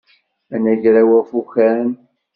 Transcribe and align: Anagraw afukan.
Anagraw 0.55 1.11
afukan. 1.19 1.87